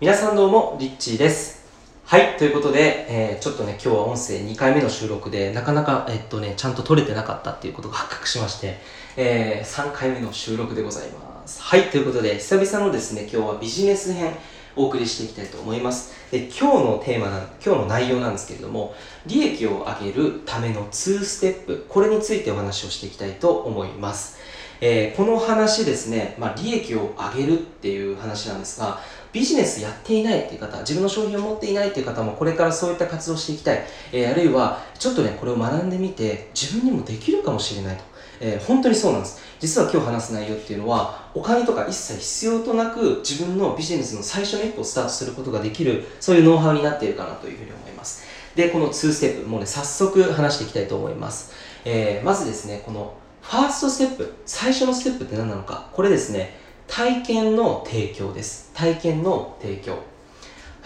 [0.00, 1.62] 皆さんどうも、リッチーです。
[2.06, 8.78] はい、ということで、えーちょっとね、今日は音声2回目の収録で、なかなか、えっとね、ちゃんと撮れてなかったっていうことが発覚しまして、
[9.18, 11.60] え3回目の収録でございます。
[11.60, 14.32] はい、ということで、久々のですね、今日はビジネス編、
[14.74, 16.14] お送りしていきたいと思います。
[16.30, 16.62] で、今日
[16.92, 18.94] のテーマな、今日の内容なんですけれども、
[19.26, 24.38] 利益を上げるための2ステップ、これについてお話をしていきたいと思います。
[24.80, 29.00] えーこの話ですね、まあ、利益を上げるっていう話なんですが、
[29.32, 38.02] ビジネスやっていないっていう方、自分の商品を持っていないっていう方もこれからそういった活動していきたい、えーあるいはちょっとね、これを学んでみて自分にもできるかもしれないと。
[38.40, 39.38] えー本当にそうなんです。
[39.60, 48.24] 実は今日話す内容っていうのは、お金とか一切必要となく自分のビジネスの最初の一歩をスタートすることができる、そういうノウハウになっているかなというふうに思います。
[48.54, 51.52] で、この2ステップ、もうね、早速話していきたいと思います。
[51.84, 56.59] えーまずですね、このファーストステップ、最初のステップって何なのか、これですね、
[56.90, 58.68] 体験の提供です。
[58.74, 60.00] 体験の提供。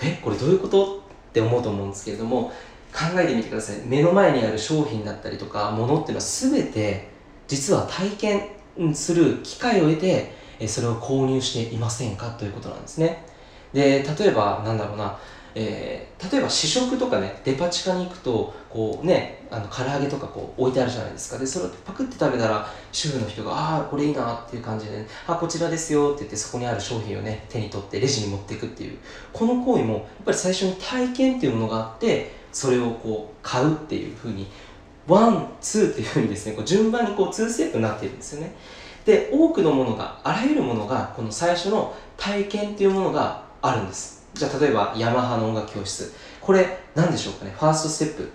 [0.03, 0.99] え、これどういうこと？
[1.31, 2.53] って思うと思うんですけれども、
[2.93, 3.81] 考えてみてください。
[3.87, 7.09] 目の前にある商品だったりとか、物っていうのは全て、
[7.49, 10.33] 実は体験する機会を得て、
[10.69, 12.31] それを購入していませんか？
[12.33, 13.25] ということなんですね。
[13.73, 15.19] で、例えば、なんだろうな、
[15.55, 21.39] えー例えば試食とかねデパ地下に行くとこうねあの唐揚げとかこう置いてあるじゃないですか。
[21.39, 28.99] でそれをパクって食べたら主婦の人が「ああこれいいな」っていう感じで、あこちらですよ」って言ってそこにある商品をね手に取ってレジに持っていくっていう。
[29.33, 34.51] この行為もやっぱり最初に体験っていうものがあってそれをこう買うっていうふうに
[35.07, 38.55] one、two っていうふうにですねこう順番にこう2ステップになっているんですよね。
[39.05, 44.14] で多くのものがあらゆるものがこの最初の体験っていうものがあるんです。
[44.35, 46.13] じゃあ例えばヤマハの音楽教室。
[46.41, 47.55] これ何でしょうかね？
[47.59, 48.31] ファーストステップ。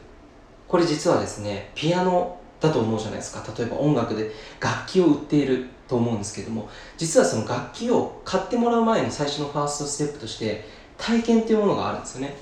[0.67, 3.43] これ実はですねピアノだと思うじゃないですか。
[3.57, 6.69] 例えば音楽で楽器を売っていると思うんですけども。
[6.97, 10.65] 実はその楽器を買ってもらう前の最初のファーストステップとして
[10.97, 12.35] 体験っていうものがあるんですよね。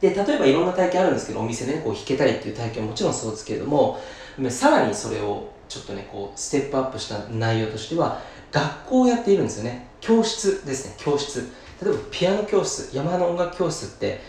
[0.00, 4.00] で例えばいろんな体験あるんですけどお店でねこう弾けたりっていう体験ももちろんそうですけれども。
[4.48, 8.20] さらにそれをちょっとねこうステップアップした内容としては
[8.50, 9.86] 学校をやっているんですよね。
[10.00, 11.46] 教室ですね教室。
[11.82, 14.20] 例えばピアノ教室山の音楽教室って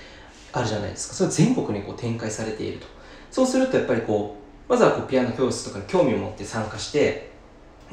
[0.54, 1.16] あるじゃないですか。
[1.16, 2.88] それ全国にこう展開されていると。
[3.30, 4.36] そうするとやっぱりこ
[4.68, 7.32] うまずはこうピアノ教室とかに興味を持って参加して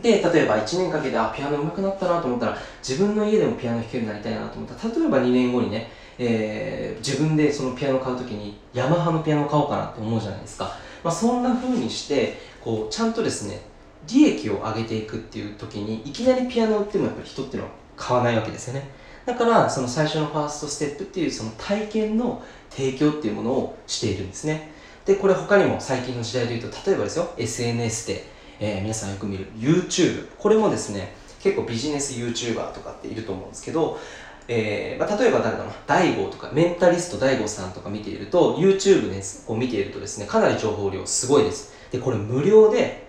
[0.01, 13.61] で例えば1年かけてあピアノ上手くなったなと思ったら自分の家でもピアノ弾けるようになりたいなと思ったら例えば2年後にね、えー自分でそのピアノを買う時にヤマハのピアノを買おうかなと思うじゃないですか、まあ、そんな風にしてこうちゃんとですね
[14.09, 18.91] 利益を上げていくっていう時にいきなりピアノ売ってもやっぱり人っていうのは買わないわけですよね。
[19.29, 24.71] だからその最初のファーストステップっていうその体験の提供っていうものをしているんですね。
[25.05, 28.25] でこれ他にも最近の時代で言うと例えばですよ SNS で、
[28.59, 31.13] えー皆さんよく見る YouTube これもですね
[31.43, 33.99] 結構ビジネス YouTuber とかっていると思うんですけど、
[34.49, 41.75] えーまあ、例えば誰だろうな大悟とかメンタリスト大悟さんとか見ていると YouTube でこう見ているとですねかなり情報量すごいです。
[41.91, 43.07] でこれ無料で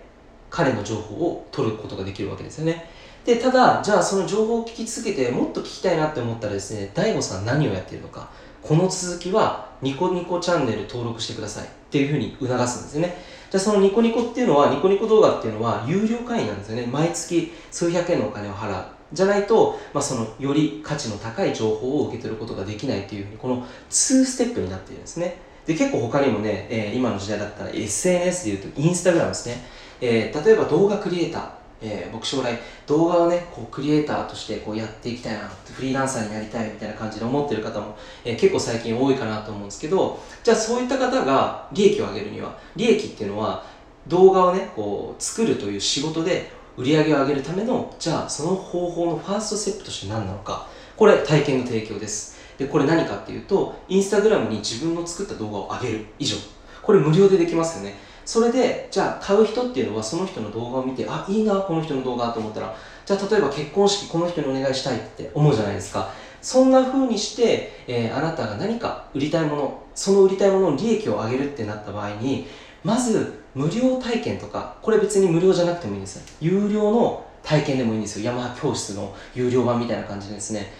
[0.50, 2.90] 彼の情報を取ることができるわけですよね。
[3.24, 8.28] でただじゃあその情報を聞き続けてもっと聞きたいなって思ったらですね DAIGO さん何をやっているのか。
[8.62, 11.64] この続きはニコニコチャンネル登録してください。
[11.64, 13.16] っていうふうに促すんですよね。
[13.50, 16.86] じゃあそのニコニコっていうのはニコニコ動画っていうのは有料会員なんですよね。
[16.86, 18.84] 毎月数百円のお金を払う。
[19.12, 25.38] じゃないと、まあ、そのより価値の高い情報を受け取ることができないっていうふうにこの2ステップになっているんですね。
[25.66, 29.56] で結構他にもね、えー今の時代だったら SNS でいうとインスタグラムですね、
[30.00, 31.59] えー例えば動画クリエイター。
[31.82, 43.64] えー僕将来動画をねこうクリエイターとしてこうやっていきたいなフリーランサーになりたいみたいな感じで思ってる方も、えー結構最近多いかなと思うんですけどじゃあそういった方が利益を上げるには利益っていうのは
[44.06, 50.66] 動画をねこう作るという仕事で売り上げを上げるためのじゃあその方法のファーストステップとして何なのか
[50.96, 52.38] これ体験の提供です。
[52.58, 56.36] でこれ何かっていうとインスタグラムに自分の作った動画を上げる以上。
[56.82, 57.94] これ無料でできますよね。
[58.24, 66.10] それでじゃあ買う人っていうのはその人の動画を見てあいいなこの人の動画と思ったらじゃあ例えば結婚式この人にお願いしたいって思うじゃないですか。
[66.40, 72.46] そんな風にして、えーあなたが何か売りたいものその売りたいものの利益を上げるってなった場合に
[72.82, 76.16] まず無料体験とかこれ別に無料じゃなくてもいいんです。
[76.16, 78.26] よ有料の体験でもいいんですよ。
[78.26, 80.72] ヤマハ教室の有料版みたいな感じでですね。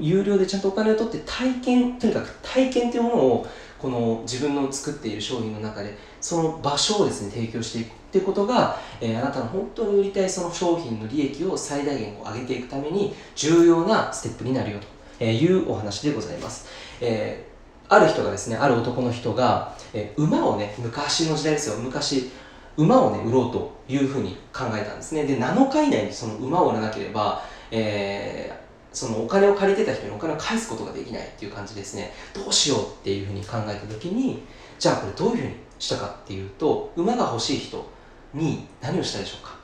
[0.00, 3.46] 有料でちゃんとお金を取って体験とにかく体験というものを
[3.78, 14.78] この自分の作っている商品の中でその場所をですね提供していくっていうことが、えーあなたの本当に売りたいその商品の利益を最大限こう上げていくために重要なステップになるよ
[15.18, 16.68] というお話でございます、
[17.00, 17.56] えー
[17.88, 21.76] ある人がですねある男の人が、えー馬をね昔の時代ですよ。
[21.76, 22.30] 昔
[22.76, 25.24] 馬をね売ろうというふうに考えたんですね。
[25.24, 28.65] で7日以内にその馬を売らなければ、えー
[28.96, 32.14] そのお金を借りてた人にお金を返すことができないっていう感じですね。
[32.32, 34.42] どうしようっていうふうに考えた時に
[34.78, 37.86] じゃあこれどういうふうにしたかっていうと馬が欲しい人
[38.32, 39.54] に何をしたでしょうか、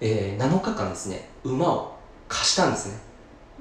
[0.00, 1.98] えー、7日間ですね馬を
[2.28, 3.00] 貸したんですね。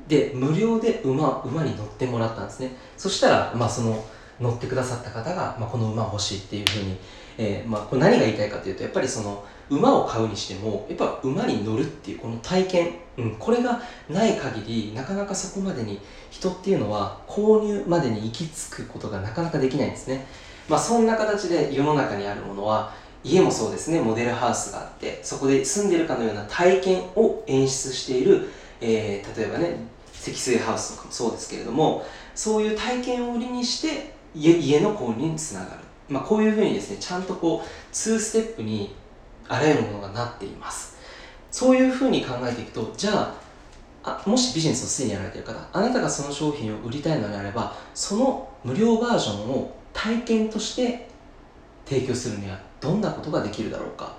[0.08, 2.76] で無料で馬馬に乗ってもらったんですね。
[2.98, 4.06] そしたら、まあ、その
[4.42, 6.98] 乗ってくださった方が、まあ、この馬欲しいっていうふうに、
[7.38, 16.00] えーまあ、これ何が言いたいかというとやっぱりその馬を買うにしてもやっぱ馬に乗るっていうこの体験、うん、これがない限りなかなかそこまでに
[16.30, 20.26] 人っていうのは購入までに行き着くことがなかなかできないんですね。
[20.68, 22.94] まあそんな形で世の中にあるものは
[23.24, 28.50] 家もそうですねモデルハウスがあってそこで住んでるかのような体験を演出している、
[28.80, 29.76] えー、例えばね
[30.12, 32.06] 積水ハウスとかもそうですけれども
[32.36, 35.80] そういう体験を売りにして家家の購入につながる、
[36.10, 38.96] まあ、こういうふうにですねちゃんとこう2ステップに
[39.48, 40.98] あらゆるものがなっています。
[41.52, 43.36] そういうふうに考えていくとじゃ
[44.04, 51.10] ああもしビジネスをすでにやられている方あなたがその商品を売りたいのであればその無料バージョンを体験として
[51.86, 54.16] 提供するにはどんなことができるだろうか。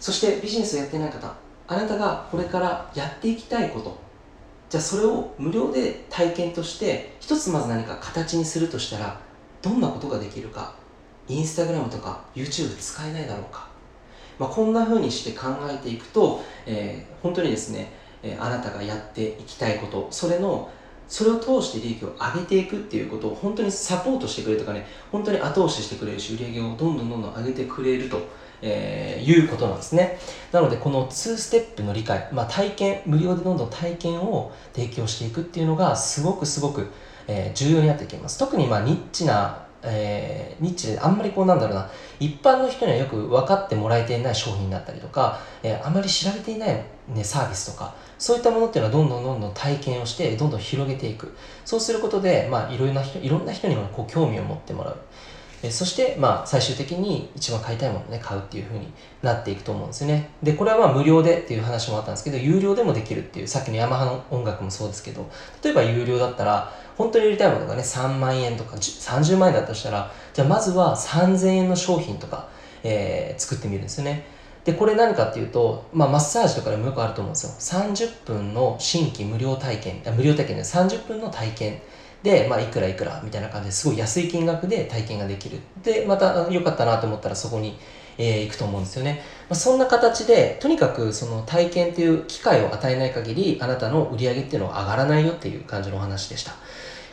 [0.00, 1.32] そしてビジネスをやっていない方
[1.66, 3.98] あなたがこれからやっていきたいこと
[4.68, 9.20] じゃあそれを無料で体験として一つまず何か形にするとしたら
[9.62, 10.74] どんなことができるか
[11.26, 13.68] インスタグラムとか YouTube 使えないだろうか、
[14.38, 17.92] まあ、こんな風にして考えていくと、えー、本当にですね、
[18.22, 20.70] えー、あなたがやっていきたいことそれの
[21.08, 28.20] それを通して利益を上げていくっていうことを本当にサポートしてくれるとかね本当に後押ししてくれるし売り上げをどんどんどんどん上げてくれると。
[28.62, 30.18] えー、いうことなんですね。
[30.52, 36.90] なので、この2ステップの理解、まあ、体験、無料でどんどん体験を提供していくっていうのが、すごくすごく、
[37.26, 38.38] えー、重要になってきます。
[38.38, 51.34] 特に、まあ、ニッチな、えー、ニッチであんまりこうなんだろうな、一般の人にはよく分かってもらえていない商品だったりとか、えー、あまり知られていない、ね、サービスとか、そういったものっていうのはどんどんどんどん体験をして、どんどん広げていく。
[51.64, 54.96] そうすることで、まあ、いろんな人、いろんな人にもこう興味を持ってもらう。
[55.62, 60.30] えそして、まあ、最終的に一番買いたいものをね、買うっていう風になっていくと思うんですよね。
[60.40, 65.28] で、これはまあ無料でっていう話もあったんですけど、有料でもできるっていう、さっきのヤマハの音楽もそうですけど、
[65.62, 72.48] 例えば有料だったら、本当に売りたいものがね、3万円とか30万円だとしたら、じゃあまずは3000円の商品とか、
[72.84, 74.26] えー、作ってみるんですよね。
[74.64, 77.52] で、これ何かっていうと、まあ、マッサージとかでもよくあると思うんですよ。
[77.58, 81.80] 30分の新規無料体験、無料体験で30分の体験。
[82.22, 85.60] で、まあ、いくらいくらみたいな感じですごい安い金額で体験ができる。
[85.82, 87.78] で、また良かったなと思ったらそこに、
[88.18, 89.22] えー、行くと思うんですよね。
[89.48, 96.52] まあ、そんな形で、とにかくその体験っていう機会を与えない限り、あなたの売り上げっていうのは上がらないよっていう感じのお話でした。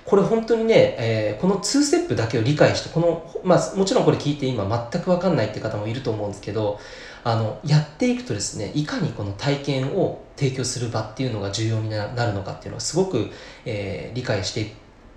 [0.05, 6.79] これ本当にね、えー、この2ステップだけを理解して、この、まあもちろんこれ聞いて今全くわかんないって方もいると思うんですけど、
[7.23, 13.31] あの、やっていくとですね、いかにこの体験を提供する場っていうのが重要になるのかっていうのはすごく、
[13.65, 14.75] えー、理解して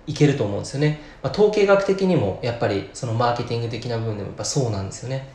[0.09, 0.99] いけると思うんですよね。
[1.21, 5.29] まあ、統計学的にもやっぱりそのマーケティング的な部分でもやっぱそうなんですよね。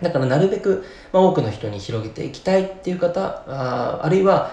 [0.00, 4.52] だからなるべく、まあ、多くの人に広げていきたいっていう方、ああるいは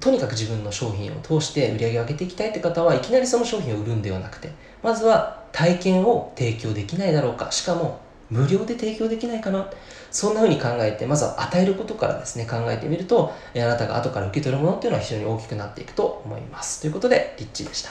[0.00, 4.52] とにかく自分の商品を通して売り上げを上げていきたいって方はいきなりその商品を売るんではなくて、
[4.82, 8.00] まずは体験を提供できないだろうか、しかも
[8.30, 9.68] 無料で提供できないかな。
[10.10, 16.80] そんな風に考えて、まずは与えることからですね、考えてみると、あなたが後から受け取るものっていうのは非常に大きくなっていくと思います。
[16.80, 17.90] ということで、リッチーでした。